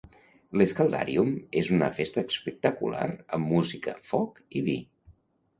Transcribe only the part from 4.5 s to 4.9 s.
i vi.